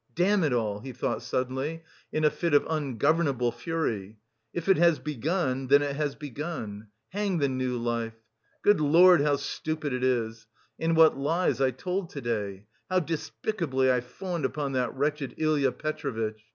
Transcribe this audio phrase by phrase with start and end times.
[0.15, 4.17] "Damn it all!" he thought suddenly, in a fit of ungovernable fury.
[4.51, 6.87] "If it has begun, then it has begun.
[7.09, 8.15] Hang the new life!
[8.63, 10.47] Good Lord, how stupid it is!...
[10.79, 12.65] And what lies I told to day!
[12.89, 16.41] How despicably I fawned upon that wretched Ilya Petrovitch!